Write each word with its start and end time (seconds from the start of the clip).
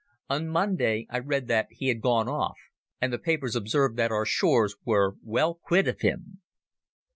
On 0.31 0.47
Monday 0.49 1.05
I 1.11 1.19
read 1.19 1.47
that 1.49 1.67
he 1.69 1.89
had 1.89 2.01
gone 2.01 2.27
off, 2.27 2.55
and 2.99 3.13
the 3.13 3.19
papers 3.19 3.55
observed 3.55 3.97
that 3.97 4.09
our 4.11 4.25
shores 4.25 4.75
were 4.83 5.13
well 5.21 5.53
quit 5.53 5.87
of 5.87 6.01
him. 6.01 6.41